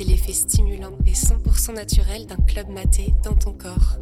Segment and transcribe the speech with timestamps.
[0.00, 3.98] c'est l'effet stimulant et 100% naturel d'un club maté dans ton corps.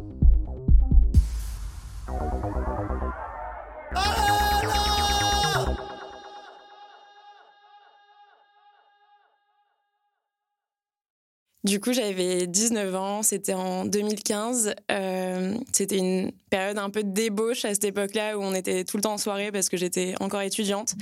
[11.65, 14.73] Du coup, j'avais 19 ans, c'était en 2015.
[14.89, 18.95] Euh, c'était une période un peu de débauche à cette époque-là où on était tout
[18.95, 20.95] le temps en soirée parce que j'étais encore étudiante.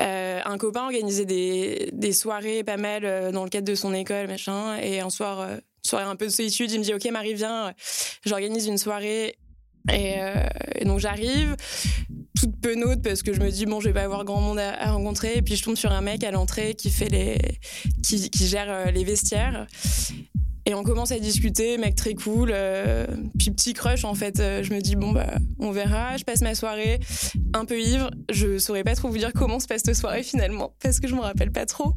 [0.00, 3.92] Euh, un copain organisait des, des, soirées pas mal euh, dans le cadre de son
[3.92, 4.76] école, machin.
[4.78, 7.72] Et un soir, euh, soirée un peu de solitude, il me dit Ok, Marie, viens,
[8.24, 9.36] j'organise une soirée.
[9.92, 10.14] Et,
[10.84, 11.56] donc j'arrive,
[12.36, 14.92] toute penaude parce que je me dis bon je vais pas avoir grand monde à,
[14.92, 16.88] rencontrer et puis je tombe sur un mec à l'entrée qui,
[18.00, 19.66] qui gère les vestiaires
[20.64, 22.50] et on commence à discuter, mec très cool.
[22.52, 23.06] Euh,
[23.38, 24.38] puis petit crush en fait.
[24.38, 26.16] Euh, je me dis bon bah on verra.
[26.16, 27.00] Je passe ma soirée
[27.52, 28.10] un peu ivre.
[28.30, 31.14] Je saurais pas trop vous dire comment se passe cette soirée finalement parce que je
[31.14, 31.94] me rappelle pas trop.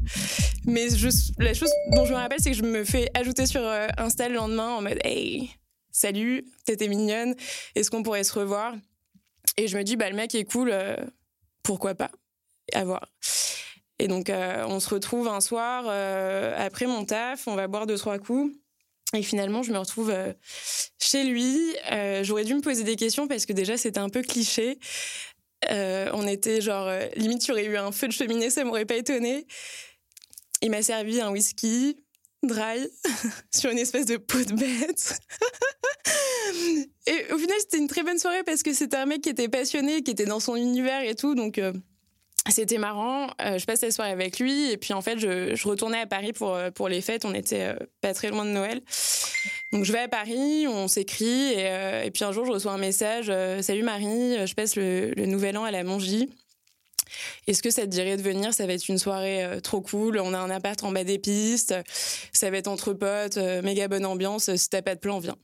[0.64, 3.62] Mais je, la chose dont je me rappelle c'est que je me fais ajouter sur
[3.62, 5.50] euh, Insta le lendemain en mode hey
[5.92, 7.34] salut t'étais mignonne.
[7.76, 8.74] Est-ce qu'on pourrait se revoir?
[9.56, 10.74] Et je me dis bah le mec est cool.
[11.62, 12.10] pourquoi pas?
[12.72, 13.06] À voir.
[13.98, 17.86] Et donc, euh, on se retrouve un soir euh, après mon taf, on va boire
[17.86, 18.54] deux, trois coups.
[19.14, 20.32] Et finalement, je me retrouve euh,
[20.98, 21.74] chez lui.
[22.22, 24.78] J'aurais dû me poser des questions parce que déjà, c'était un peu cliché.
[25.70, 28.96] on était genre, limite, il y aurait eu un feu de cheminée, ça m'aurait pas
[28.96, 29.46] étonné.
[30.60, 31.96] Il m'a servi un whisky
[32.42, 32.88] dry
[33.54, 35.18] sur une espèce de peau de bête.
[37.06, 39.48] et au final, c'était une très bonne soirée parce que c'était un mec qui était
[39.48, 41.34] passionné, qui était dans son univers et tout.
[41.34, 41.60] Donc,
[42.50, 43.28] c'était marrant.
[43.40, 46.06] Euh, je passais la soirée avec lui et puis en fait, je, je retournais à
[46.06, 47.24] Paris pour euh, pour les fêtes.
[47.24, 48.80] On était euh, pas très loin de Noël,
[49.72, 52.78] donc je vais à Paris, on s'écrit et, et, puis un jour, je reçois un
[52.78, 56.30] message Salut Marie, je passe le, le nouvel an à la Mongie.
[57.46, 58.52] Est-ce que ça te dirait de venir?
[58.52, 60.18] Ça va être une soirée trop cool.
[60.18, 61.74] On a un appart en bas des pistes.
[62.32, 64.54] Ça va être entre potes, méga bonne ambiance.
[64.56, 65.36] Si t'as pas de plan, viens.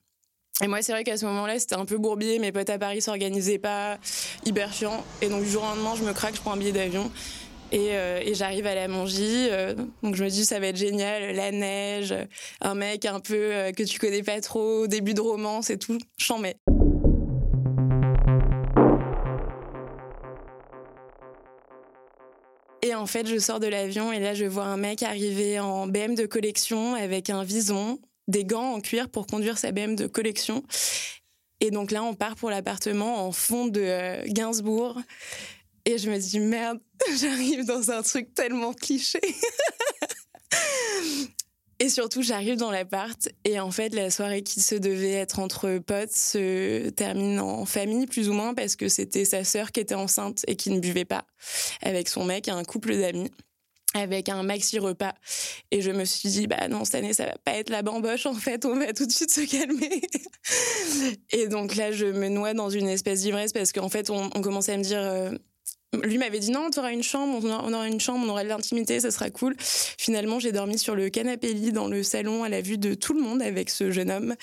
[0.60, 2.38] Et moi, c'est vrai qu'à ce moment-là, c'était un peu bourbier.
[2.38, 3.98] Mes potes à Paris s'organisaient pas,
[4.44, 5.04] hyper chiant.
[5.22, 7.10] Et donc, du jour au lendemain, je me craque, je prends un billet d'avion.
[7.72, 9.48] Et, euh, j'arrive à la Mongie.
[9.50, 11.34] Euh, donc, je me dis, ça va être génial.
[11.34, 12.14] La neige,
[12.60, 15.98] un mec un peu euh, que tu connais pas trop, début de romance et tout.
[16.18, 16.54] Chambé.
[22.84, 25.86] Et en fait, je sors de l'avion et là, je vois un mec arriver en
[25.86, 27.98] BM de collection avec un vison,
[28.28, 30.62] des gants en cuir pour conduire sa BM de collection.
[31.60, 35.00] Et donc là, on part pour l'appartement en fond de euh, Gainsbourg.
[35.84, 36.81] Et je me dis, merde,
[37.21, 39.21] j'arrive dans un truc tellement cliché.
[41.78, 45.78] et surtout, j'arrive dans l'appart et en fait, la soirée qui se devait être entre
[45.78, 49.94] potes se termine en famille, plus ou moins, parce que c'était sa sœur qui était
[49.94, 51.25] enceinte et qui ne buvait pas
[51.81, 53.31] avec son mec, un couple d'amis
[53.94, 55.14] avec un maxi repas
[55.70, 58.26] et je me suis dit bah non cette année ça va pas être la bamboche
[58.26, 60.00] en fait on va tout de suite se calmer
[61.30, 64.72] et donc là je me noie dans une espèce d'ivresse parce qu'en fait on, commençait
[64.72, 65.31] à me dire euh,
[66.04, 68.48] lui m'avait dit non, tu auras une chambre, on aura une chambre, on aura de
[68.48, 69.54] l'intimité, ça sera cool.
[69.58, 73.12] Finalement, j'ai dormi sur le canapé lit dans le salon à la vue de tout
[73.12, 74.34] le monde avec ce jeune homme.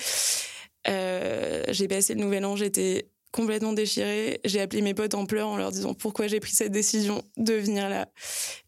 [0.87, 4.39] Euh, j'ai passé le nouvel an, j'étais complètement déchirée.
[4.45, 7.53] J'ai appelé mes potes en pleurs en leur disant pourquoi j'ai pris cette décision de
[7.53, 8.07] venir là.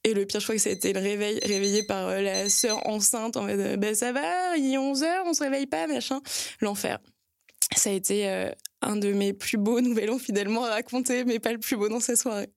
[0.03, 3.37] Et le pire, je crois que c'était le réveil, réveillé par euh, la sœur enceinte
[3.37, 6.21] en mode ben ça va, il est 11h, on se réveille pas, machin.
[6.59, 6.99] L'enfer.
[7.75, 8.51] Ça a été euh,
[8.81, 11.89] un de mes plus beaux nouvel an finalement à raconter, mais pas le plus beau
[11.89, 12.49] dans cette soirée.